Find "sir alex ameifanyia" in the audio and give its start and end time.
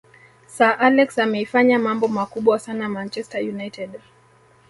0.47-1.79